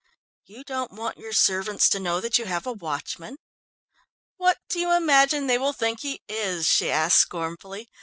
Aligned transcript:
"You 0.45 0.63
don't 0.63 0.91
want 0.93 1.19
your 1.19 1.31
servants 1.31 1.87
to 1.89 1.99
know 1.99 2.19
that 2.21 2.39
you 2.39 2.45
have 2.45 2.65
a 2.65 2.73
watchman." 2.73 3.37
"What 4.37 4.57
do 4.67 4.79
you 4.79 4.91
imagine 4.93 5.45
they 5.45 5.59
will 5.59 5.73
think 5.73 5.99
he 5.99 6.23
is?" 6.27 6.65
she 6.67 6.89
asked 6.89 7.19
scornfully. 7.19 7.87